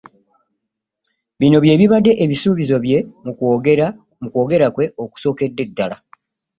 Bino 1.39 1.57
by'ebibadde 1.63 2.11
ebisuubizo 2.23 2.75
bye 2.85 2.99
mu 4.21 4.27
kwogera 4.29 4.71
kwe 4.75 4.85
okusookedde 5.03 5.63
ddala 5.69 5.97